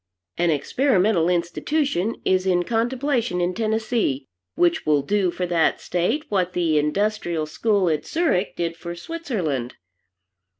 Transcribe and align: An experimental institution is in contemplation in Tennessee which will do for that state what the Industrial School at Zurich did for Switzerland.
An 0.35 0.49
experimental 0.49 1.29
institution 1.29 2.19
is 2.25 2.47
in 2.47 2.63
contemplation 2.63 3.39
in 3.39 3.53
Tennessee 3.53 4.25
which 4.55 4.83
will 4.83 5.03
do 5.03 5.29
for 5.29 5.45
that 5.45 5.79
state 5.79 6.25
what 6.27 6.53
the 6.53 6.79
Industrial 6.79 7.45
School 7.45 7.87
at 7.87 8.03
Zurich 8.07 8.55
did 8.55 8.75
for 8.75 8.95
Switzerland. 8.95 9.75